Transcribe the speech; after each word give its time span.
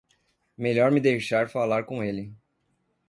Melhor 0.57 0.89
me 0.91 0.99
deixar 0.99 1.47
falar 1.47 1.83
com 1.83 2.03
ele. 2.03 2.33